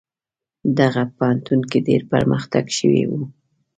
[0.79, 3.11] دغه پوهنتون کې ډیر پرمختګ شوی و.